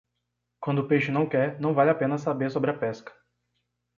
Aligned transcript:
Quando 0.59 0.79
o 0.79 0.87
peixe 0.87 1.11
não 1.11 1.29
quer, 1.29 1.59
não 1.61 1.75
vale 1.75 1.91
a 1.91 1.93
pena 1.93 2.17
saber 2.17 2.49
sobre 2.49 2.71
a 2.71 2.73
pesca. 2.73 3.13